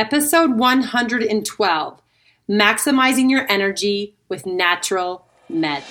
[0.00, 2.02] episode 112
[2.48, 5.82] Maximizing Your Energy with Natural Med.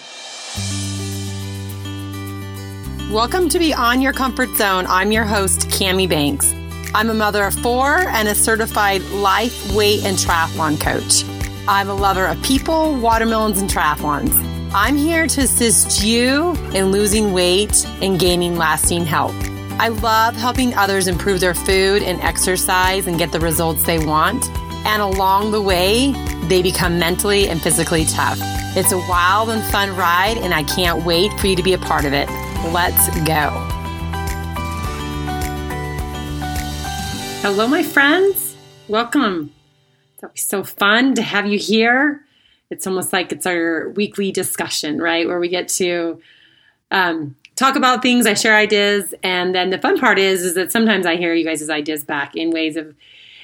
[3.11, 4.87] Welcome to Beyond Your Comfort Zone.
[4.87, 6.51] I'm your host, Kami Banks.
[6.95, 11.23] I'm a mother of four and a certified life, weight, and triathlon coach.
[11.67, 14.33] I'm a lover of people, watermelons, and triathlons.
[14.73, 19.35] I'm here to assist you in losing weight and gaining lasting health.
[19.81, 24.45] I love helping others improve their food and exercise and get the results they want.
[24.85, 26.11] And along the way,
[26.49, 28.37] they become mentally and physically tough.
[28.75, 31.77] It's a wild and fun ride, and I can't wait for you to be a
[31.77, 32.27] part of it.
[32.73, 33.51] Let's go.
[37.41, 38.57] Hello, my friends.
[38.89, 39.53] Welcome.
[40.15, 42.25] It's always so fun to have you here.
[42.69, 45.25] It's almost like it's our weekly discussion, right?
[45.25, 46.21] Where we get to
[46.91, 50.71] um, talk about things, I share ideas, and then the fun part is is that
[50.71, 52.95] sometimes I hear you guys' ideas back in ways of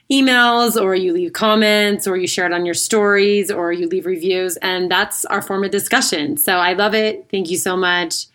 [0.09, 4.05] emails or you leave comments or you share it on your stories or you leave
[4.05, 6.37] reviews and that's our form of discussion.
[6.37, 7.27] So I love it.
[7.31, 8.27] Thank you so much.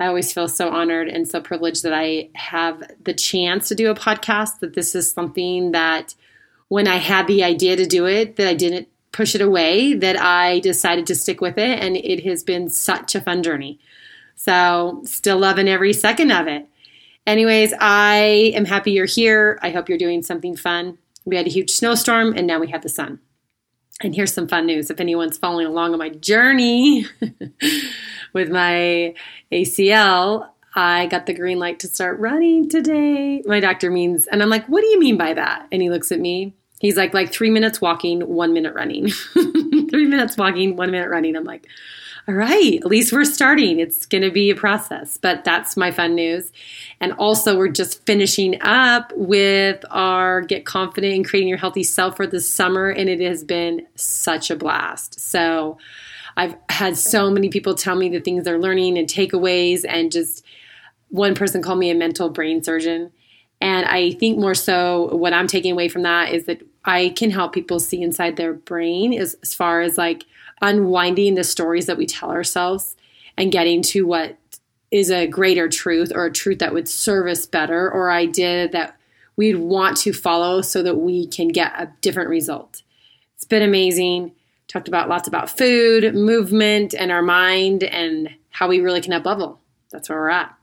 [0.00, 3.90] I always feel so honored and so privileged that I have the chance to do
[3.90, 6.14] a podcast that this is something that
[6.68, 10.18] when I had the idea to do it that I didn't push it away that
[10.18, 13.78] I decided to stick with it and it has been such a fun journey.
[14.36, 16.66] So, still loving every second of it.
[17.26, 19.58] Anyways, I am happy you're here.
[19.62, 20.98] I hope you're doing something fun.
[21.24, 23.20] We had a huge snowstorm and now we have the sun.
[24.02, 27.06] And here's some fun news if anyone's following along on my journey
[28.32, 29.14] with my
[29.52, 33.42] ACL, I got the green light to start running today.
[33.46, 35.68] My doctor means, and I'm like, what do you mean by that?
[35.70, 36.54] And he looks at me.
[36.80, 39.08] He's like, like three minutes walking, one minute running.
[39.90, 41.36] three minutes walking, one minute running.
[41.36, 41.68] I'm like,
[42.26, 43.78] all right, at least we're starting.
[43.78, 46.52] It's going to be a process, but that's my fun news.
[46.98, 52.16] And also, we're just finishing up with our Get Confident in Creating Your Healthy Self
[52.16, 55.20] for the summer, and it has been such a blast.
[55.20, 55.76] So,
[56.36, 60.44] I've had so many people tell me the things they're learning and takeaways, and just
[61.10, 63.12] one person called me a mental brain surgeon.
[63.60, 67.30] And I think more so what I'm taking away from that is that I can
[67.30, 70.24] help people see inside their brain as, as far as like
[70.64, 72.96] unwinding the stories that we tell ourselves
[73.36, 74.38] and getting to what
[74.90, 78.96] is a greater truth or a truth that would serve us better or idea that
[79.36, 82.82] we'd want to follow so that we can get a different result.
[83.36, 84.32] It's been amazing.
[84.68, 89.26] Talked about lots about food, movement, and our mind and how we really can up
[89.26, 89.60] level.
[89.90, 90.54] That's where we're at.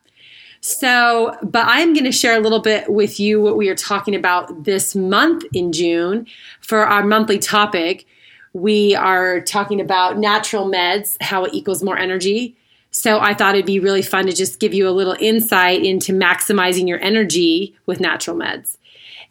[0.61, 4.15] So, but I'm going to share a little bit with you what we are talking
[4.15, 6.27] about this month in June
[6.61, 8.05] for our monthly topic,
[8.53, 12.57] we are talking about natural meds, how it equals more energy.
[12.91, 16.11] So I thought it'd be really fun to just give you a little insight into
[16.11, 18.77] maximizing your energy with natural meds.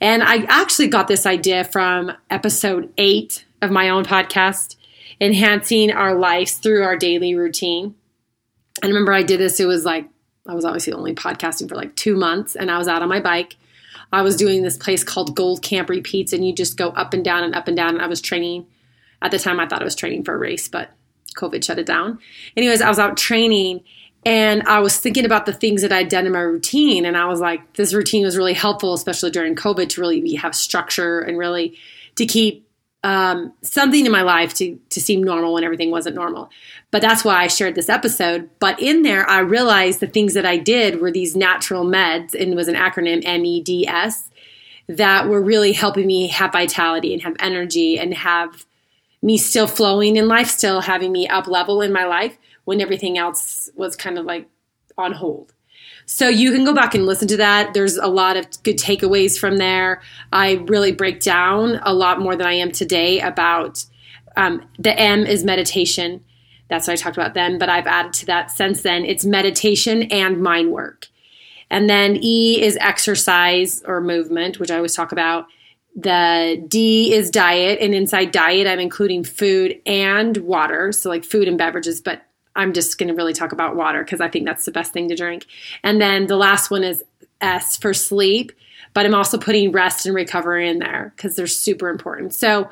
[0.01, 4.77] And I actually got this idea from episode eight of my own podcast,
[5.21, 7.95] Enhancing Our Lives Through Our Daily Routine.
[8.83, 10.09] I remember I did this, it was like,
[10.47, 13.21] I was obviously only podcasting for like two months, and I was out on my
[13.21, 13.57] bike.
[14.11, 17.23] I was doing this place called Gold Camp Repeats, and you just go up and
[17.23, 17.91] down and up and down.
[17.91, 18.67] And I was training
[19.23, 20.91] at the time, I thought I was training for a race, but
[21.37, 22.19] COVID shut it down.
[22.57, 23.83] Anyways, I was out training
[24.25, 27.05] and I was thinking about the things that I'd done in my routine.
[27.07, 30.55] And I was like, this routine was really helpful, especially during COVID, to really have
[30.55, 31.79] structure and really
[32.17, 32.67] to keep
[33.03, 36.51] um, something in my life to, to seem normal when everything wasn't normal.
[36.91, 38.51] But that's why I shared this episode.
[38.59, 42.53] But in there, I realized the things that I did were these natural meds, and
[42.53, 44.29] it was an acronym MEDS,
[44.89, 48.67] that were really helping me have vitality and have energy and have
[49.23, 53.19] me still flowing in life, still having me up level in my life when everything
[53.19, 54.49] else was kind of like
[54.97, 55.53] on hold.
[56.07, 57.73] So you can go back and listen to that.
[57.73, 60.03] There's a lot of good takeaways from there.
[60.33, 63.85] I really break down a lot more than I am today about
[64.37, 66.25] um, the M is meditation.
[66.69, 69.05] That's what I talked about then, but I've added to that since then.
[69.05, 71.09] It's meditation and mind work.
[71.71, 75.47] And then E is exercise or movement, which I always talk about.
[75.97, 80.93] The D is diet, and inside diet, I'm including food and water.
[80.93, 82.23] So, like food and beverages, but
[82.55, 85.09] I'm just going to really talk about water because I think that's the best thing
[85.09, 85.47] to drink.
[85.83, 87.03] And then the last one is
[87.41, 88.53] S for sleep,
[88.95, 92.35] but I'm also putting rest and recovery in there because they're super important.
[92.35, 92.71] So,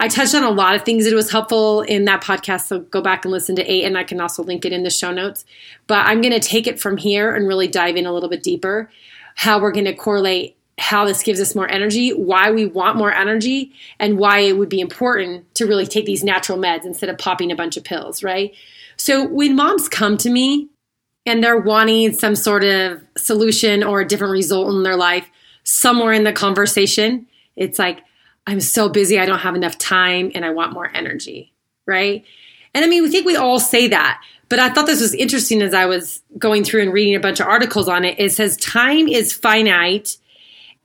[0.00, 2.66] I touched on a lot of things that was helpful in that podcast.
[2.66, 4.90] So go back and listen to eight, and I can also link it in the
[4.90, 5.44] show notes.
[5.86, 8.42] But I'm going to take it from here and really dive in a little bit
[8.42, 8.90] deeper
[9.36, 13.12] how we're going to correlate how this gives us more energy, why we want more
[13.12, 17.18] energy, and why it would be important to really take these natural meds instead of
[17.18, 18.52] popping a bunch of pills, right?
[18.96, 20.68] So when moms come to me
[21.26, 25.28] and they're wanting some sort of solution or a different result in their life,
[25.62, 27.26] somewhere in the conversation,
[27.56, 28.00] it's like,
[28.46, 31.52] I'm so busy, I don't have enough time, and I want more energy,
[31.86, 32.24] right?
[32.74, 35.62] And I mean, we think we all say that, but I thought this was interesting
[35.62, 38.18] as I was going through and reading a bunch of articles on it.
[38.18, 40.18] It says time is finite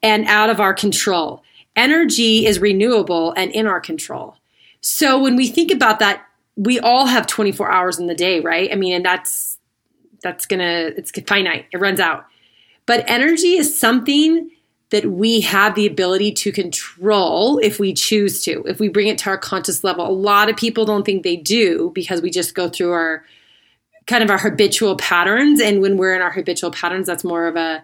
[0.01, 1.44] and out of our control.
[1.75, 4.36] Energy is renewable and in our control.
[4.81, 6.25] So when we think about that,
[6.56, 8.69] we all have 24 hours in the day, right?
[8.72, 9.57] I mean, and that's
[10.22, 11.66] that's gonna it's finite.
[11.72, 12.25] It runs out.
[12.86, 14.50] But energy is something
[14.90, 19.19] that we have the ability to control if we choose to, if we bring it
[19.19, 20.07] to our conscious level.
[20.07, 23.24] A lot of people don't think they do because we just go through our
[24.07, 25.62] kind of our habitual patterns.
[25.62, 27.84] And when we're in our habitual patterns, that's more of a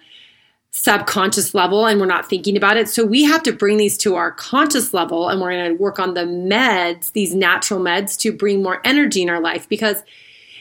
[0.77, 2.89] subconscious level and we're not thinking about it.
[2.89, 5.99] So we have to bring these to our conscious level and we're going to work
[5.99, 10.03] on the meds, these natural meds to bring more energy in our life because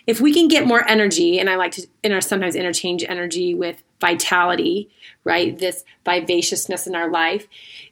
[0.07, 3.83] if we can get more energy and I like to inter- sometimes interchange energy with
[4.01, 4.89] vitality,
[5.25, 5.59] right?
[5.59, 7.49] This vivaciousness in our life.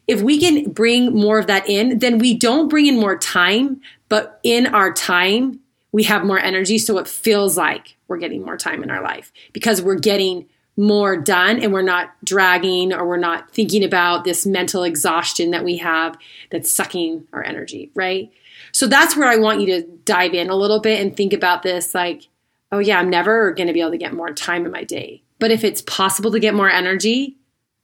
[0.07, 3.81] If we can bring more of that in, then we don't bring in more time,
[4.09, 5.59] but in our time,
[5.91, 6.79] we have more energy.
[6.79, 10.47] So it feels like we're getting more time in our life because we're getting
[10.77, 15.65] more done and we're not dragging or we're not thinking about this mental exhaustion that
[15.65, 16.17] we have
[16.51, 18.31] that's sucking our energy, right?
[18.73, 21.63] So that's where I want you to dive in a little bit and think about
[21.63, 22.29] this like,
[22.71, 25.23] oh yeah, I'm never going to be able to get more time in my day.
[25.39, 27.37] But if it's possible to get more energy,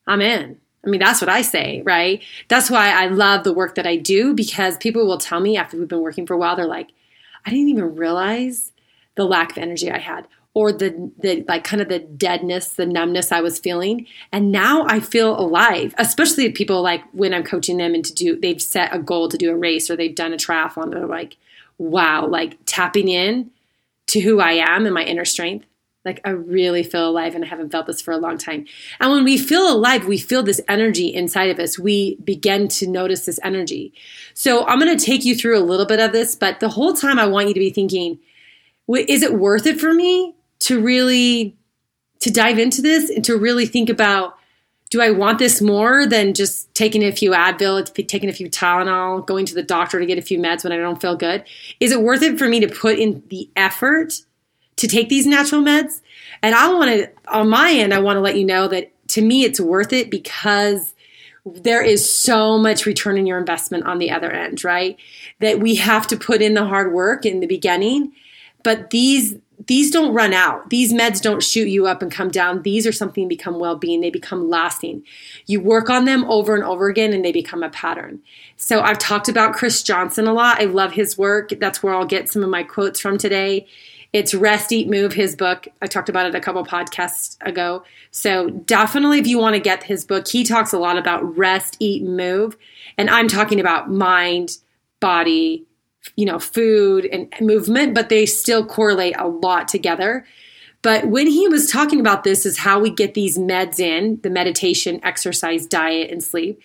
[0.06, 0.58] I'm in.
[0.84, 2.22] I mean, that's what I say, right?
[2.48, 5.76] That's why I love the work that I do because people will tell me after
[5.76, 6.92] we've been working for a while, they're like,
[7.44, 8.72] I didn't even realize
[9.16, 10.26] the lack of energy I had
[10.58, 14.08] or the the like kind of the deadness, the numbness I was feeling.
[14.32, 18.40] And now I feel alive, especially people like when I'm coaching them and to do
[18.40, 20.90] they've set a goal to do a race or they've done a triathlon.
[20.90, 21.36] They're like,
[21.78, 23.52] wow, like tapping in
[24.08, 25.64] to who I am and my inner strength.
[26.04, 28.66] Like I really feel alive and I haven't felt this for a long time.
[28.98, 31.78] And when we feel alive, we feel this energy inside of us.
[31.78, 33.92] We begin to notice this energy.
[34.34, 36.94] So I'm going to take you through a little bit of this, but the whole
[36.94, 38.18] time I want you to be thinking,
[38.88, 41.56] is it worth it for me to really
[42.20, 44.38] to dive into this and to really think about
[44.90, 49.26] do I want this more than just taking a few Advil, taking a few Tylenol,
[49.26, 51.44] going to the doctor to get a few meds when I don't feel good?
[51.78, 54.14] Is it worth it for me to put in the effort
[54.76, 56.00] to take these natural meds?
[56.42, 59.22] And I want to, on my end, I want to let you know that to
[59.22, 60.94] me, it's worth it because
[61.44, 64.96] there is so much return in your investment on the other end, right?
[65.40, 68.12] That we have to put in the hard work in the beginning,
[68.62, 70.70] but these these don't run out.
[70.70, 72.62] These meds don't shoot you up and come down.
[72.62, 74.00] These are something become well-being.
[74.00, 75.02] They become lasting.
[75.46, 78.20] You work on them over and over again and they become a pattern.
[78.56, 80.60] So I've talked about Chris Johnson a lot.
[80.60, 81.52] I love his work.
[81.58, 83.66] That's where I'll get some of my quotes from today.
[84.12, 85.68] It's Rest, Eat, Move, his book.
[85.82, 87.84] I talked about it a couple podcasts ago.
[88.10, 91.76] So definitely if you want to get his book, he talks a lot about rest,
[91.78, 92.56] eat, move.
[92.96, 94.56] And I'm talking about mind,
[95.00, 95.66] body,
[96.16, 100.24] you know, food and movement, but they still correlate a lot together.
[100.82, 104.30] But when he was talking about this, is how we get these meds in the
[104.30, 106.60] meditation, exercise, diet, and sleep,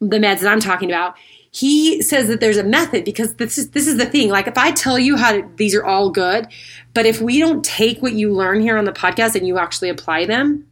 [0.00, 1.16] the meds that I'm talking about.
[1.54, 4.30] He says that there's a method because this is this is the thing.
[4.30, 6.48] Like if I tell you how to, these are all good,
[6.94, 9.90] but if we don't take what you learn here on the podcast and you actually
[9.90, 10.66] apply them,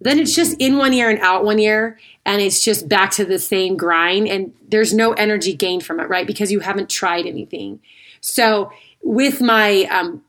[0.00, 3.24] then it's just in one ear and out one ear and it's just back to
[3.24, 6.26] the same grind and there's no energy gained from it right?
[6.26, 7.80] Because you haven't tried anything.
[8.20, 8.70] So
[9.02, 10.22] with my um,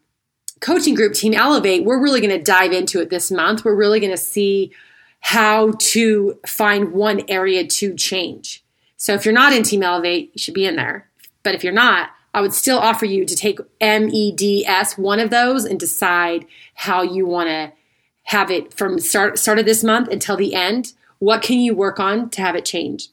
[0.61, 3.65] coaching group team elevate we're really going to dive into it this month.
[3.65, 4.71] We're really going to see
[5.19, 8.63] how to find one area to change.
[8.95, 11.09] So if you're not in team elevate you should be in there.
[11.43, 15.65] But if you're not I would still offer you to take MEDS, one of those,
[15.65, 17.71] and decide how you want to
[18.27, 20.93] have it from start start of this month until the end.
[21.19, 23.07] What can you work on to have it change?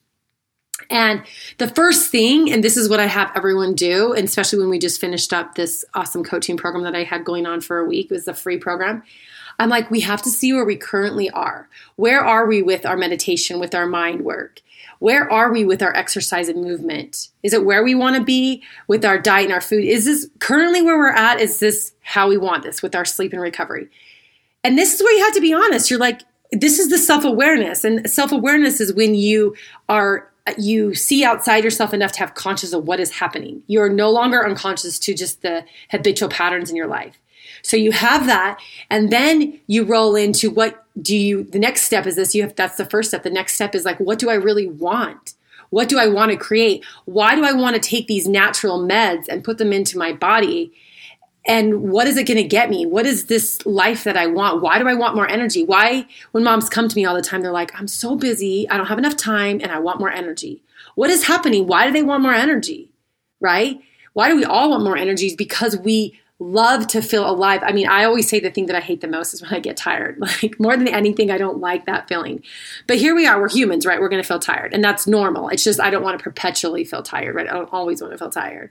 [0.90, 1.22] And
[1.58, 4.78] the first thing, and this is what I have everyone do, and especially when we
[4.78, 8.10] just finished up this awesome coaching program that I had going on for a week,
[8.10, 9.02] it was a free program.
[9.60, 11.68] I'm like, we have to see where we currently are.
[11.94, 14.62] Where are we with our meditation, with our mind work?
[14.98, 17.28] Where are we with our exercise and movement?
[17.44, 19.84] Is it where we want to be with our diet and our food?
[19.84, 21.40] Is this currently where we're at?
[21.40, 23.88] Is this how we want this with our sleep and recovery?
[24.64, 25.90] And this is where you have to be honest.
[25.90, 27.84] You're like, this is the self awareness.
[27.84, 29.54] And self awareness is when you
[29.88, 33.62] are you see outside yourself enough to have conscious of what is happening.
[33.66, 37.18] You're no longer unconscious to just the habitual patterns in your life.
[37.62, 41.44] So you have that, and then you roll into what do you?
[41.44, 42.34] The next step is this.
[42.34, 43.22] You have that's the first step.
[43.22, 45.34] The next step is like, what do I really want?
[45.70, 46.84] What do I want to create?
[47.06, 50.72] Why do I want to take these natural meds and put them into my body?
[51.46, 52.86] And what is it going to get me?
[52.86, 54.62] What is this life that I want?
[54.62, 55.64] Why do I want more energy?
[55.64, 58.76] Why, when moms come to me all the time, they're like, I'm so busy, I
[58.76, 60.62] don't have enough time, and I want more energy.
[60.94, 61.66] What is happening?
[61.66, 62.90] Why do they want more energy?
[63.40, 63.80] Right?
[64.14, 65.26] Why do we all want more energy?
[65.26, 67.62] Is because we love to feel alive.
[67.62, 69.60] I mean, I always say the thing that I hate the most is when I
[69.60, 70.18] get tired.
[70.42, 72.42] Like more than anything, I don't like that feeling.
[72.86, 74.00] But here we are, we're humans, right?
[74.00, 75.48] We're going to feel tired, and that's normal.
[75.48, 77.48] It's just I don't want to perpetually feel tired, right?
[77.48, 78.70] I don't always want to feel tired.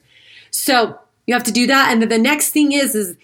[0.52, 1.92] So you have to do that.
[1.92, 3.18] And then the next thing is, is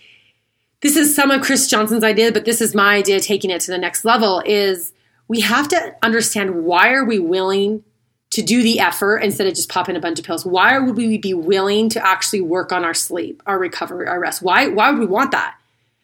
[0.82, 3.72] this is some of Chris Johnson's idea, but this is my idea taking it to
[3.72, 4.94] the next level is
[5.28, 7.84] we have to understand why are we willing
[8.32, 10.46] to do the effort instead of just popping a bunch of pills?
[10.46, 14.42] Why would we be willing to actually work on our sleep, our recovery, our rest?
[14.42, 15.56] Why, why would we want that?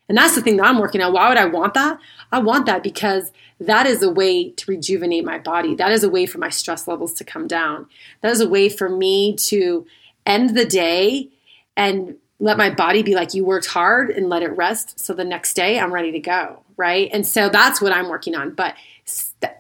[0.08, 1.14] And that's the thing that I'm working on.
[1.14, 2.00] Why would I want that?
[2.32, 5.75] I want that because that is a way to rejuvenate my body.
[5.75, 7.88] That is a way for my stress levels to come down.
[8.22, 9.88] That is a way for me to
[10.25, 11.30] end the day
[11.75, 15.00] and let my body be like, you worked hard and let it rest.
[15.00, 16.63] So the next day I'm ready to go.
[16.77, 17.10] Right.
[17.13, 18.53] And so that's what I'm working on.
[18.53, 18.75] But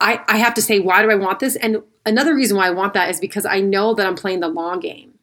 [0.01, 1.55] I, I have to say, why do I want this?
[1.55, 4.49] And another reason why I want that is because I know that I'm playing the
[4.49, 5.13] long game.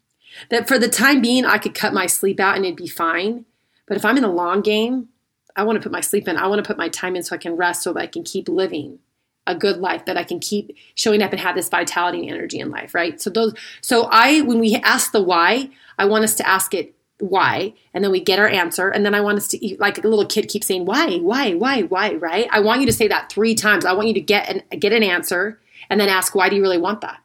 [0.48, 3.44] That for the time being, I could cut my sleep out and it'd be fine.
[3.86, 5.08] But if I'm in the long game,
[5.54, 6.38] I want to put my sleep in.
[6.38, 8.22] I want to put my time in so I can rest so that I can
[8.22, 9.00] keep living
[9.46, 12.60] a good life that I can keep showing up and have this vitality and energy
[12.60, 13.20] in life, right?
[13.20, 16.94] So those so I when we ask the why, I want us to ask it
[17.22, 20.02] why and then we get our answer and then i want us to eat like
[20.02, 22.48] a little kid keeps saying why why why why right?
[22.50, 23.84] I want you to say that three times.
[23.84, 26.62] I want you to get an get an answer and then ask why do you
[26.62, 27.20] really want that?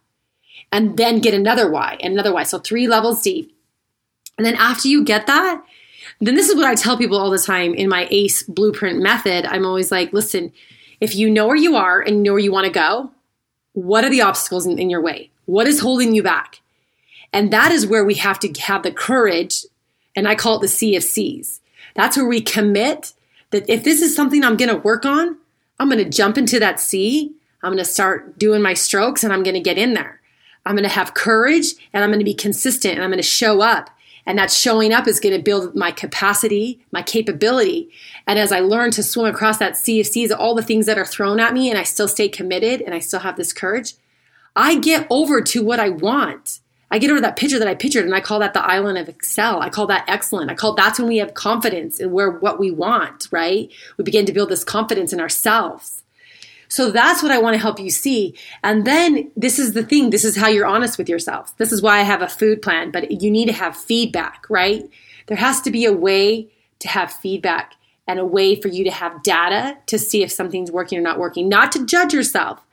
[0.72, 2.44] And then get another why and another why.
[2.44, 3.56] So three levels deep.
[4.38, 5.64] And then after you get that
[6.20, 9.46] then this is what i tell people all the time in my ace blueprint method.
[9.46, 10.54] I'm always like listen
[11.02, 13.12] if you know where you are and know where you want to go
[13.74, 15.30] what are the obstacles in, in your way?
[15.46, 16.62] What is holding you back
[17.38, 19.64] and that is where we have to have the courage
[20.16, 21.06] and I call it the C of.
[21.94, 23.14] That's where we commit
[23.52, 25.38] that if this is something I'm going to work on,
[25.80, 27.32] I'm going to jump into that sea.
[27.62, 30.20] I'm going to start doing my strokes and I'm going to get in there.
[30.66, 33.24] I'm going to have courage and I'm going to be consistent and I'm going to
[33.24, 33.92] show up.
[34.26, 37.92] And that showing up is going to build my capacity, my capability.
[38.26, 40.98] And as I learn to swim across that sea of seas, all the things that
[40.98, 43.94] are thrown at me, and I still stay committed and I still have this courage,
[44.56, 46.62] I get over to what I want.
[46.90, 49.10] I get over that picture that I pictured and I call that the island of
[49.10, 49.62] excel.
[49.62, 50.50] I call that excellent.
[50.50, 53.70] I call that's when we have confidence in where what we want, right?
[53.98, 56.04] We begin to build this confidence in ourselves.
[56.70, 58.36] So that's what I want to help you see.
[58.64, 60.10] And then this is the thing.
[60.10, 61.56] This is how you're honest with yourself.
[61.58, 64.90] This is why I have a food plan, but you need to have feedback, right?
[65.28, 67.74] There has to be a way to have feedback
[68.06, 71.20] and a way for you to have data to see if something's working or not
[71.20, 72.66] working, not to judge yourself,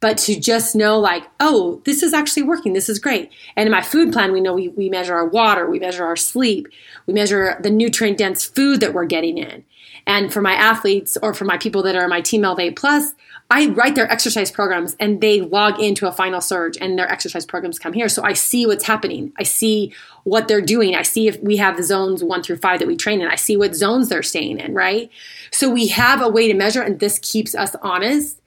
[0.00, 2.72] but to just know like, oh, this is actually working.
[2.72, 3.30] This is great.
[3.54, 6.16] And in my food plan, we know we, we measure our water, we measure our
[6.16, 6.68] sleep,
[7.06, 9.64] we measure the nutrient dense food that we're getting in.
[10.06, 13.12] And for my athletes or for my people that are my Team Elevate Plus,
[13.50, 17.44] I write their exercise programs and they log into a final surge and their exercise
[17.44, 18.08] programs come here.
[18.08, 19.32] So I see what's happening.
[19.38, 19.92] I see
[20.24, 20.94] what they're doing.
[20.94, 23.28] I see if we have the zones one through five that we train in.
[23.28, 25.10] I see what zones they're staying in, right?
[25.50, 28.39] So we have a way to measure and this keeps us honest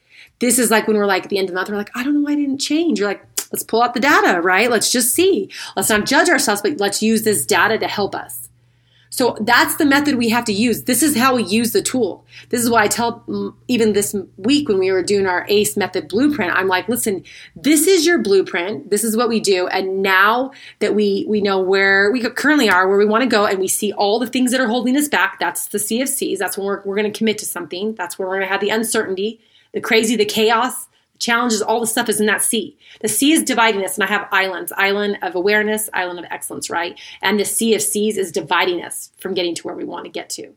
[0.43, 2.03] this is like when we're like at the end of the month, we're like, I
[2.03, 2.99] don't know why I didn't change.
[2.99, 4.69] You're like, let's pull out the data, right?
[4.69, 5.49] Let's just see.
[5.77, 8.49] Let's not judge ourselves, but let's use this data to help us.
[9.09, 10.83] So that's the method we have to use.
[10.83, 12.25] This is how we use the tool.
[12.49, 15.77] This is why I tell mm, even this week when we were doing our ACE
[15.77, 17.23] method blueprint, I'm like, listen,
[17.55, 18.89] this is your blueprint.
[18.89, 19.67] This is what we do.
[19.67, 23.45] And now that we we know where we currently are, where we want to go,
[23.45, 26.37] and we see all the things that are holding us back, that's the CFCs.
[26.37, 27.95] That's when we're, we're going to commit to something.
[27.95, 29.39] That's where we're going to have the uncertainty
[29.73, 32.77] the crazy, the chaos, the challenges, all the stuff is in that sea.
[33.01, 36.69] The sea is dividing us, and I have islands island of awareness, island of excellence,
[36.69, 36.99] right?
[37.21, 40.11] And the sea of seas is dividing us from getting to where we want to
[40.11, 40.53] get to.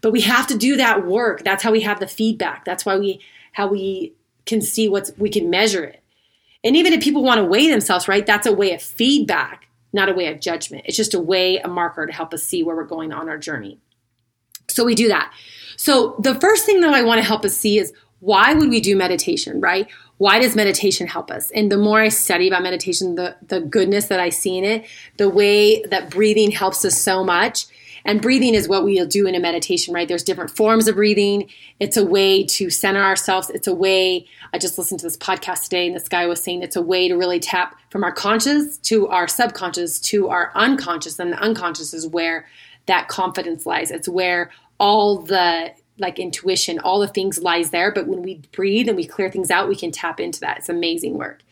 [0.00, 1.44] But we have to do that work.
[1.44, 2.64] That's how we have the feedback.
[2.64, 3.20] That's why we
[3.52, 4.14] how we
[4.46, 6.02] can see what's we can measure it.
[6.64, 8.26] And even if people want to weigh themselves, right?
[8.26, 10.84] That's a way of feedback, not a way of judgment.
[10.86, 13.38] It's just a way, a marker to help us see where we're going on our
[13.38, 13.78] journey.
[14.68, 15.32] So we do that.
[15.76, 18.80] So the first thing that I want to help us see is why would we
[18.80, 19.88] do meditation, right?
[20.16, 21.50] Why does meditation help us?
[21.52, 24.86] And the more I study about meditation, the, the goodness that I see in it,
[25.16, 27.66] the way that breathing helps us so much.
[28.04, 30.08] And breathing is what we'll do in a meditation, right?
[30.08, 31.50] There's different forms of breathing.
[31.78, 33.50] It's a way to center ourselves.
[33.50, 36.62] It's a way, I just listened to this podcast today, and this guy was saying
[36.62, 41.18] it's a way to really tap from our conscious to our subconscious to our unconscious.
[41.18, 42.46] And the unconscious is where
[42.86, 43.90] that confidence lies.
[43.90, 47.92] It's where all the like intuition, all the things lies there.
[47.92, 50.58] But when we breathe and we clear things out, we can tap into that.
[50.58, 51.42] It's amazing work.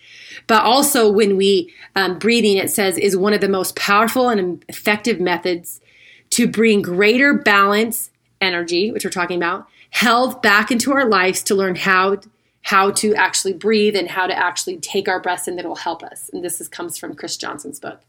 [0.47, 4.65] But also when we um, breathing, it says is one of the most powerful and
[4.69, 5.81] effective methods
[6.31, 8.11] to bring greater balance,
[8.41, 12.19] energy, which we're talking about, health back into our lives to learn how
[12.63, 16.29] how to actually breathe and how to actually take our breaths and that'll help us.
[16.33, 18.01] And this is, comes from Chris Johnson's book.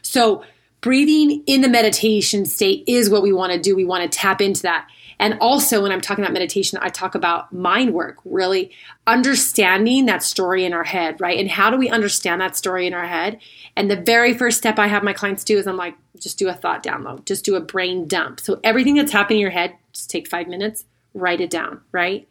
[0.00, 0.44] So
[0.80, 3.76] breathing in the meditation state is what we want to do.
[3.76, 4.88] We want to tap into that.
[5.20, 8.70] And also, when I'm talking about meditation, I talk about mind work, really
[9.06, 11.38] understanding that story in our head, right?
[11.38, 13.40] And how do we understand that story in our head?
[13.76, 16.48] And the very first step I have my clients do is I'm like, just do
[16.48, 18.40] a thought download, just do a brain dump.
[18.40, 20.84] So everything that's happening in your head, just take five minutes,
[21.14, 22.28] write it down, right?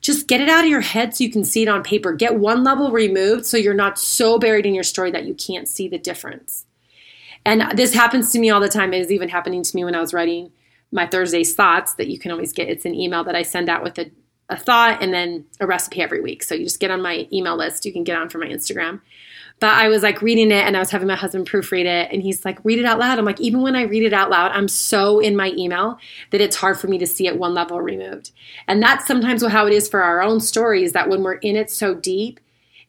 [0.00, 2.12] Just get it out of your head so you can see it on paper.
[2.12, 5.68] Get one level removed so you're not so buried in your story that you can't
[5.68, 6.64] see the difference.
[7.44, 8.94] And this happens to me all the time.
[8.94, 10.50] It is even happening to me when I was writing
[10.94, 12.68] my Thursday's thoughts that you can always get.
[12.68, 14.10] It's an email that I send out with a,
[14.48, 16.44] a thought and then a recipe every week.
[16.44, 17.84] So you just get on my email list.
[17.84, 19.00] You can get on for my Instagram.
[19.60, 22.22] But I was like reading it and I was having my husband proofread it and
[22.22, 23.18] he's like, read it out loud.
[23.18, 25.98] I'm like, even when I read it out loud, I'm so in my email
[26.30, 28.30] that it's hard for me to see it one level removed.
[28.66, 31.70] And that's sometimes how it is for our own stories that when we're in it
[31.70, 32.40] so deep,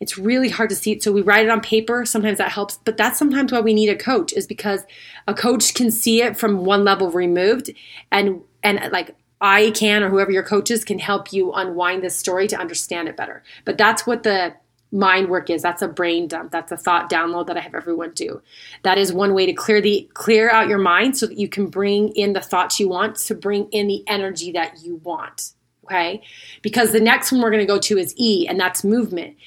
[0.06, 1.02] it's really hard to see it.
[1.02, 2.06] So we write it on paper.
[2.06, 4.82] Sometimes that helps, but that's sometimes why we need a coach is because
[5.28, 7.72] a coach can see it from one level removed
[8.12, 12.16] and, and like I can, or whoever your coach is can help you unwind this
[12.16, 13.42] story to understand it better.
[13.64, 14.54] But that's what the
[14.92, 15.64] mind work is.
[15.64, 16.52] That's a brain dump.
[16.52, 18.44] That's a thought download that I have everyone do.
[18.84, 21.66] That is one way to clear the clear out your mind so that you can
[21.66, 25.54] bring in the thoughts you want to bring in the energy that you want.
[25.84, 26.22] Okay?
[26.62, 29.38] Because the next one we're going to go to is E and that's movement.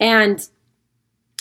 [0.00, 0.46] And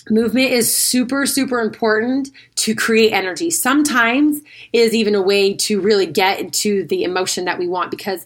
[0.09, 3.50] movement is super super important to create energy.
[3.50, 8.25] Sometimes is even a way to really get into the emotion that we want because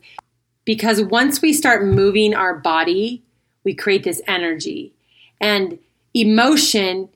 [0.65, 3.23] because once we start moving our body
[3.63, 4.93] we create this energy.
[5.41, 5.79] And
[6.13, 7.09] emotion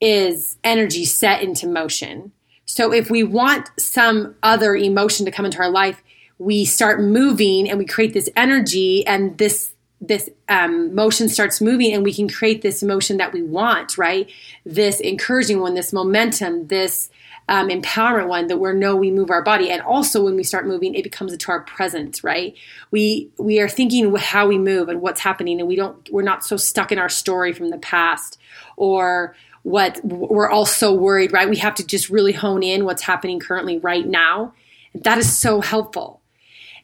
[0.00, 2.32] is energy set into motion.
[2.64, 6.02] So if we want some other emotion to come into our life
[6.40, 11.92] we start moving and we create this energy and this this um, motion starts moving
[11.92, 14.30] and we can create this motion that we want right?
[14.64, 17.10] This encouraging one this momentum this
[17.48, 19.70] um, empowerment one that we know we move our body.
[19.70, 22.54] And also when we start moving it becomes into our present right?
[22.90, 26.44] We we are thinking how we move and what's happening and we don't we're not
[26.44, 28.38] so stuck in our story from the past
[28.76, 31.50] or what we're all so worried right?
[31.50, 34.54] We have to just really hone in what's happening currently right now.
[34.94, 36.19] That is so helpful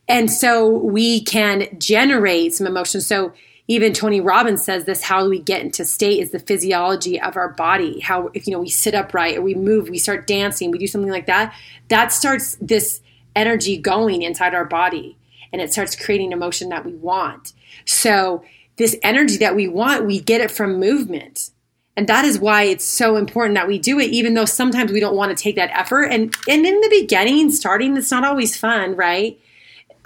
[0.09, 3.01] and so we can generate some emotion.
[3.01, 3.33] So
[3.69, 7.49] even Tony Robbins says this how we get into state is the physiology of our
[7.49, 8.01] body.
[8.01, 10.87] How if you know we sit upright or we move, we start dancing, we do
[10.87, 11.55] something like that,
[11.89, 13.01] that starts this
[13.35, 15.17] energy going inside our body
[15.53, 17.53] and it starts creating emotion that we want.
[17.85, 18.45] So
[18.77, 21.51] this energy that we want, we get it from movement.
[21.97, 25.01] And that is why it's so important that we do it, even though sometimes we
[25.01, 26.05] don't want to take that effort.
[26.05, 29.41] And, and in the beginning, starting, it's not always fun, right?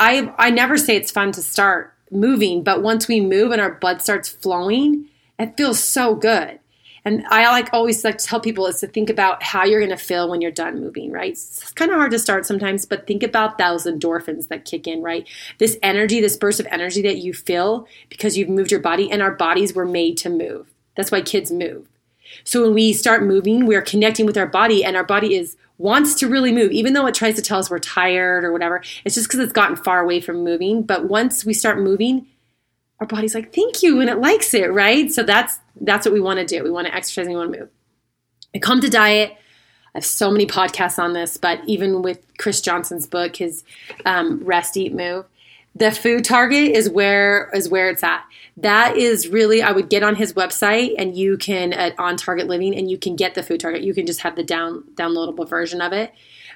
[0.01, 3.75] I I never say it's fun to start moving, but once we move and our
[3.75, 5.07] blood starts flowing,
[5.39, 6.59] it feels so good.
[7.05, 9.97] And I like always like to tell people is to think about how you're going
[9.97, 11.33] to feel when you're done moving, right?
[11.33, 15.03] It's kind of hard to start sometimes, but think about those endorphins that kick in,
[15.03, 15.27] right?
[15.59, 19.23] This energy, this burst of energy that you feel because you've moved your body, and
[19.23, 20.67] our bodies were made to move.
[20.95, 21.89] That's why kids move.
[22.45, 26.15] So when we start moving, we're connecting with our body, and our body is wants
[26.15, 28.83] to really move, even though it tries to tell us we're tired or whatever.
[29.05, 30.83] It's just because it's gotten far away from moving.
[30.83, 32.27] But once we start moving,
[33.01, 35.13] our body's like, "Thank you," and it likes it, right?
[35.13, 36.63] So that's that's what we want to do.
[36.63, 37.69] We want to exercise and we want to move.
[38.55, 39.37] I come to diet.
[39.95, 43.65] I have so many podcasts on this, but even with Chris Johnson's book, his
[44.05, 45.25] um, Rest, Eat, Move,
[45.75, 48.25] the food target is where is where it's at.
[48.57, 52.77] That is really i would get on his website and you can on target living
[52.77, 53.83] and you can get the food target.
[53.83, 56.13] You can just have the down downloadable version of it.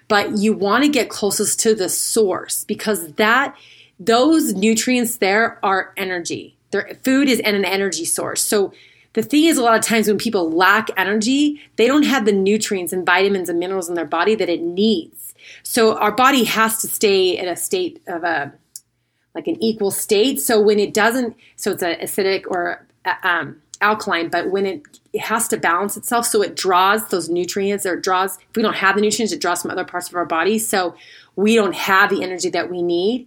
[0.08, 3.56] But you want to get closest to the source because that
[3.98, 6.56] those nutrients there are energy.
[6.72, 8.42] Their food is an energy source.
[8.42, 8.72] So
[9.12, 12.32] the thing is a lot of times when people lack energy they don't have the
[12.32, 15.34] nutrients and vitamins and minerals in their body that it needs.
[15.62, 18.52] So our body has to stay in a state of a
[19.34, 20.40] like an equal state.
[20.40, 22.86] So when it doesn't, so it's an acidic or
[23.22, 27.84] um, alkaline, but when it, it has to balance itself, so it draws those nutrients
[27.84, 30.24] or draws, if we don't have the nutrients, it draws from other parts of our
[30.24, 30.58] body.
[30.58, 30.94] So
[31.36, 33.26] we don't have the energy that we need.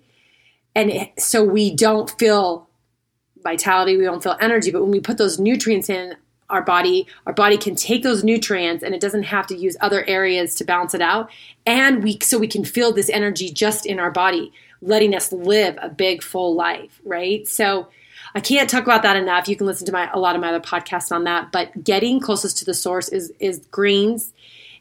[0.75, 2.67] And it, so we don't feel
[3.43, 4.71] vitality, we don't feel energy.
[4.71, 6.15] But when we put those nutrients in
[6.49, 10.05] our body, our body can take those nutrients and it doesn't have to use other
[10.07, 11.29] areas to balance it out.
[11.65, 15.77] And we, so we can feel this energy just in our body letting us live
[15.81, 17.47] a big full life, right?
[17.47, 17.87] So
[18.35, 19.47] I can't talk about that enough.
[19.47, 22.19] You can listen to my a lot of my other podcasts on that, but getting
[22.19, 24.33] closest to the source is is greens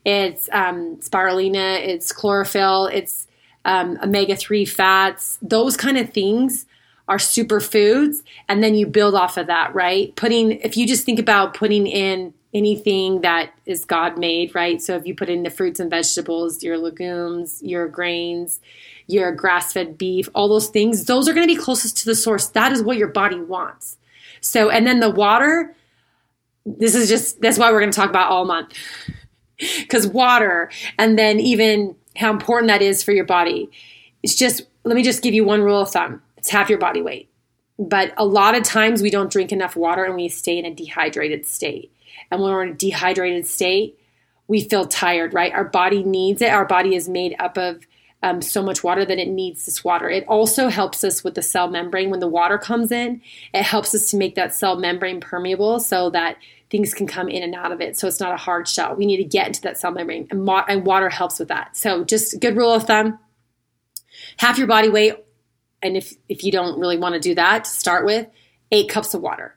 [0.06, 3.26] it's um, spirulina, it's chlorophyll, it's
[3.64, 6.64] um, omega 3 fats, those kind of things
[7.08, 8.22] are superfoods.
[8.48, 10.14] And then you build off of that, right?
[10.14, 14.80] Putting, if you just think about putting in anything that is God made, right?
[14.80, 18.60] So if you put in the fruits and vegetables, your legumes, your grains,
[19.06, 22.14] your grass fed beef, all those things, those are going to be closest to the
[22.14, 22.48] source.
[22.48, 23.98] That is what your body wants.
[24.40, 25.74] So, and then the water,
[26.64, 28.74] this is just, that's why we're going to talk about all month.
[29.58, 33.70] Because water, and then even how important that is for your body.
[34.22, 37.00] It's just, let me just give you one rule of thumb it's half your body
[37.02, 37.30] weight.
[37.78, 40.74] But a lot of times we don't drink enough water and we stay in a
[40.74, 41.90] dehydrated state.
[42.30, 43.98] And when we're in a dehydrated state,
[44.48, 45.52] we feel tired, right?
[45.52, 46.50] Our body needs it.
[46.50, 47.86] Our body is made up of
[48.22, 50.08] um, so much water that it needs this water.
[50.08, 52.10] It also helps us with the cell membrane.
[52.10, 53.20] When the water comes in,
[53.52, 56.38] it helps us to make that cell membrane permeable so that
[56.70, 57.98] things can come in and out of it.
[57.98, 58.96] So it's not a hard shell.
[58.96, 61.76] We need to get into that cell membrane, and, mo- and water helps with that.
[61.76, 63.18] So just good rule of thumb:
[64.38, 65.16] half your body weight
[65.82, 68.26] and if if you don't really want to do that to start with,
[68.72, 69.56] eight cups of water.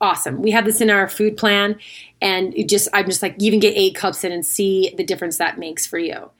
[0.00, 0.42] Awesome.
[0.42, 1.78] We have this in our food plan,
[2.20, 5.58] and just I'm just like even get eight cups in and see the difference that
[5.58, 6.30] makes for you.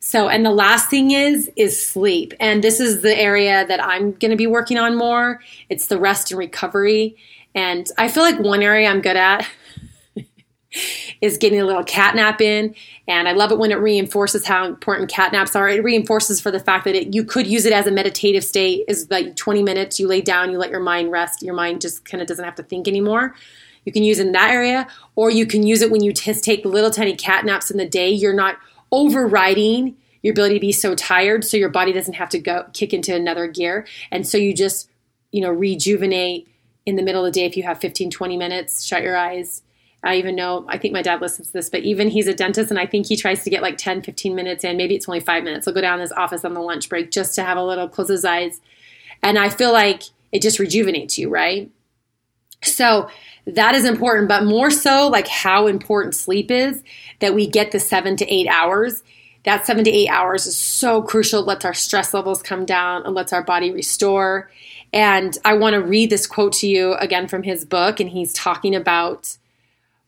[0.00, 4.12] So, and the last thing is is sleep, and this is the area that I'm
[4.12, 5.40] going to be working on more.
[5.68, 7.16] It's the rest and recovery,
[7.54, 9.46] and I feel like one area I'm good at
[11.20, 12.74] is getting a little cat nap in.
[13.08, 15.68] And I love it when it reinforces how important cat naps are.
[15.68, 18.84] It reinforces for the fact that it, you could use it as a meditative state.
[18.88, 21.42] Is like 20 minutes, you lay down, you let your mind rest.
[21.42, 23.34] Your mind just kind of doesn't have to think anymore.
[23.84, 26.42] You can use it in that area, or you can use it when you just
[26.42, 28.10] take little tiny cat naps in the day.
[28.10, 28.58] You're not
[28.90, 32.92] overriding your ability to be so tired, so your body doesn't have to go kick
[32.92, 33.86] into another gear.
[34.10, 34.90] And so you just,
[35.30, 36.48] you know, rejuvenate
[36.84, 39.62] in the middle of the day if you have 15, 20 minutes, shut your eyes,
[40.06, 42.70] I even know, I think my dad listens to this, but even he's a dentist
[42.70, 44.76] and I think he tries to get like 10, 15 minutes in.
[44.76, 45.64] Maybe it's only five minutes.
[45.64, 47.88] He'll go down to his office on the lunch break just to have a little
[47.88, 48.60] close his eyes.
[49.22, 51.70] And I feel like it just rejuvenates you, right?
[52.62, 53.10] So
[53.46, 56.82] that is important, but more so like how important sleep is
[57.20, 59.02] that we get the seven to eight hours.
[59.44, 61.40] That seven to eight hours is so crucial.
[61.40, 64.50] It lets our stress levels come down and lets our body restore.
[64.92, 68.00] And I want to read this quote to you again from his book.
[68.00, 69.36] And he's talking about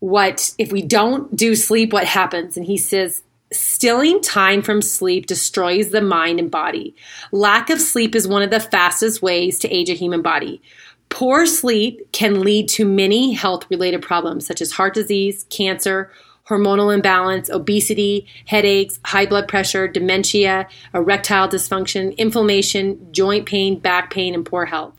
[0.01, 2.57] what if we don't do sleep what happens?
[2.57, 6.95] And he says stealing time from sleep destroys the mind and body.
[7.33, 10.63] Lack of sleep is one of the fastest ways to age a human body.
[11.09, 16.11] Poor sleep can lead to many health related problems such as heart disease cancer
[16.49, 24.35] hormonal imbalance obesity headaches high blood pressure dementia erectile dysfunction inflammation joint pain back pain
[24.35, 24.95] and poor health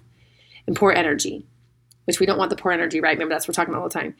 [0.68, 1.46] and poor energy
[2.06, 3.18] which we don't want the poor energy right?
[3.18, 4.16] Remember that's what we're talking about all the time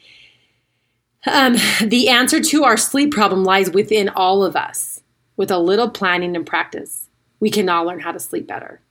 [1.26, 5.02] um, the answer to our sleep problem lies within all of us.
[5.36, 8.82] With a little planning and practice, we can all learn how to sleep better.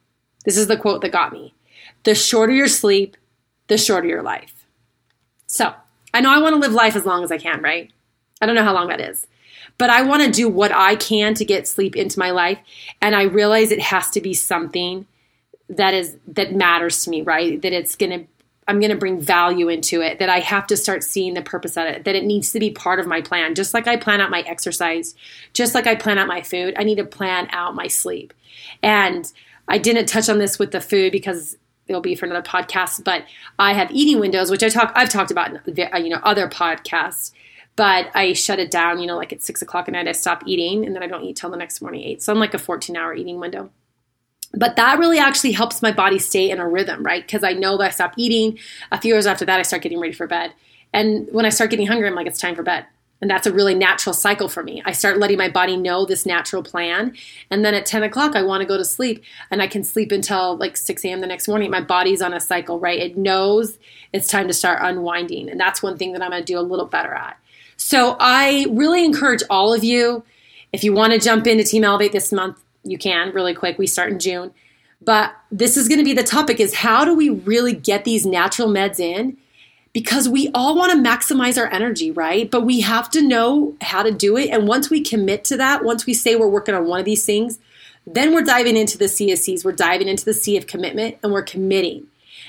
[0.45, 1.53] This is the quote that got me.
[2.05, 3.17] The shorter your sleep,
[3.67, 4.65] the shorter your life.
[5.45, 5.73] So,
[6.11, 7.91] I know I want to live life as long as I can, right?
[8.41, 9.27] I don't know how long that is.
[9.77, 12.59] But I want to do what I can to get sleep into my life.
[13.01, 15.05] And I realize it has to be something
[15.69, 17.61] that is that matters to me, right?
[17.61, 18.25] That it's going to
[18.69, 21.75] I'm going to bring value into it, that I have to start seeing the purpose
[21.75, 23.55] of it, that it needs to be part of my plan.
[23.55, 25.15] Just like I plan out my exercise,
[25.53, 28.31] just like I plan out my food, I need to plan out my sleep.
[28.83, 29.31] And
[29.67, 33.25] I didn't touch on this with the food because it'll be for another podcast, but
[33.57, 36.47] I have eating windows, which I talk, I've talked about in uh, you know, other
[36.47, 37.31] podcasts
[37.75, 40.43] but I shut it down, you know, like at six o'clock at night, I stop
[40.45, 42.21] eating and then I don't eat till the next morning, eight.
[42.21, 43.69] So I'm like a 14 hour eating window.
[44.53, 47.21] But that really actually helps my body stay in a rhythm, right?
[47.21, 48.57] Because I know that I stop eating.
[48.91, 50.53] A few hours after that, I start getting ready for bed.
[50.91, 52.85] And when I start getting hungry, I'm like, it's time for bed.
[53.21, 54.81] And that's a really natural cycle for me.
[54.85, 57.15] I start letting my body know this natural plan.
[57.51, 59.23] And then at 10 o'clock, I want to go to sleep.
[59.51, 61.19] And I can sleep until like 6 a.m.
[61.19, 61.69] the next morning.
[61.69, 62.97] My body's on a cycle, right?
[62.97, 63.77] It knows
[64.13, 65.49] it's time to start unwinding.
[65.49, 67.37] And that's one thing that I'm going to do a little better at.
[67.75, 70.23] So I really encourage all of you,
[70.71, 73.77] if you want to jump into Team Elevate this month, you can really quick.
[73.77, 74.51] We start in June.
[75.01, 78.25] But this is going to be the topic is how do we really get these
[78.25, 79.37] natural meds in?
[79.93, 82.49] Because we all want to maximize our energy, right?
[82.49, 84.49] But we have to know how to do it.
[84.49, 87.25] And once we commit to that, once we say we're working on one of these
[87.25, 87.59] things,
[88.05, 89.63] then we're diving into the CSCs.
[89.63, 92.07] We're diving into the sea of commitment and we're committing.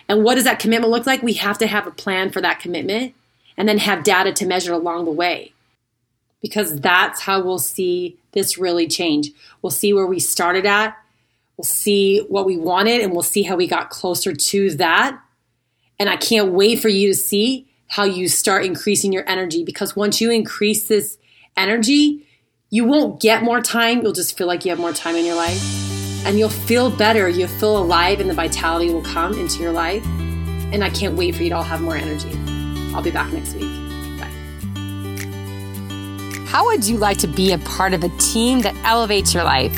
[0.08, 1.22] And what does that commitment look like?
[1.22, 3.14] We have to have a plan for that commitment
[3.56, 5.52] and then have data to measure along the way
[6.40, 9.30] because that's how we'll see this really change.
[9.62, 10.96] We'll see where we started at,
[11.56, 15.20] we'll see what we wanted, and we'll see how we got closer to that.
[15.98, 19.96] And I can't wait for you to see how you start increasing your energy because
[19.96, 21.18] once you increase this
[21.56, 22.26] energy,
[22.72, 25.34] You won't get more time, you'll just feel like you have more time in your
[25.34, 25.60] life.
[26.24, 30.06] And you'll feel better, you'll feel alive, and the vitality will come into your life.
[30.72, 32.30] And I can't wait for you to all have more energy.
[32.94, 33.79] I'll be back next week.
[36.50, 39.72] How would you like to be a part of a team that elevates your life?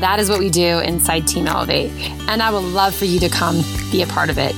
[0.00, 1.92] That is what we do inside Team Elevate,
[2.28, 4.56] and I would love for you to come be a part of it.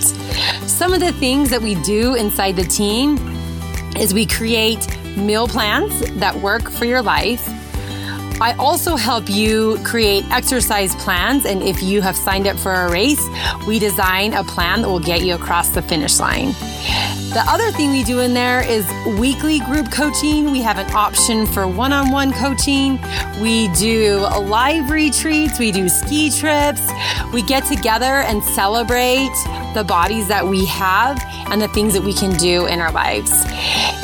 [0.67, 3.19] Some of the things that we do inside the team
[3.99, 7.47] is we create meal plans that work for your life.
[8.41, 11.45] I also help you create exercise plans.
[11.45, 13.23] And if you have signed up for a race,
[13.67, 16.55] we design a plan that will get you across the finish line.
[17.37, 18.87] The other thing we do in there is
[19.19, 20.51] weekly group coaching.
[20.51, 22.99] We have an option for one on one coaching.
[23.41, 25.59] We do live retreats.
[25.59, 26.91] We do ski trips.
[27.33, 29.35] We get together and celebrate
[29.75, 33.45] the bodies that we have and the things that we can do in our lives.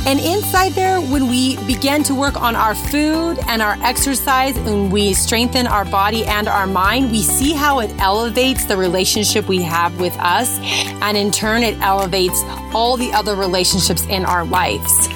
[0.04, 4.92] And inside there, when we begin to work on our food and our exercise and
[4.92, 9.62] we strengthen our body and our mind, we see how it elevates the relationship we
[9.62, 10.58] have with us.
[11.00, 12.42] And in turn, it elevates
[12.74, 15.08] all the other relationships in our lives.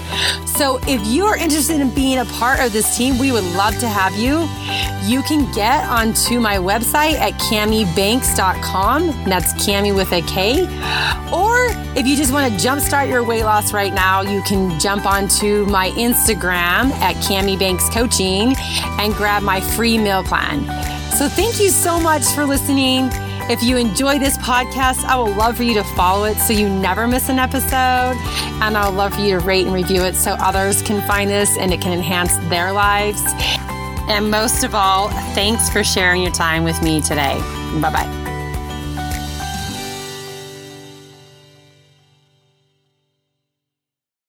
[0.57, 3.79] So if you are interested in being a part of this team, we would love
[3.79, 4.49] to have you.
[5.07, 9.25] You can get onto my website at kamibanks.com.
[9.25, 10.63] That's Kami with a K.
[11.33, 15.07] Or if you just want to jumpstart your weight loss right now, you can jump
[15.07, 18.55] onto my Instagram at Kami Banks Coaching
[18.99, 20.65] and grab my free meal plan.
[21.13, 23.11] So thank you so much for listening.
[23.49, 26.69] If you enjoy this podcast, I would love for you to follow it so you
[26.69, 28.17] never miss an episode.
[28.61, 31.31] And I would love for you to rate and review it so others can find
[31.31, 33.23] this and it can enhance their lives.
[34.09, 37.39] And most of all, thanks for sharing your time with me today.
[37.81, 38.26] Bye bye.